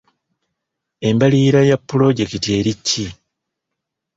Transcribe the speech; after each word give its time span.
Embalirira 1.09 1.61
ya 1.69 1.77
pulojekiti 1.87 2.47
eri 2.59 2.73
ki? 2.85 3.05